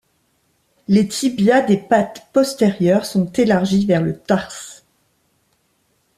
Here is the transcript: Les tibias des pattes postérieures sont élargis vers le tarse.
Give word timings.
Les 0.87 1.07
tibias 1.07 1.61
des 1.61 1.77
pattes 1.77 2.23
postérieures 2.33 3.05
sont 3.05 3.31
élargis 3.33 3.85
vers 3.85 4.01
le 4.01 4.17
tarse. 4.17 4.83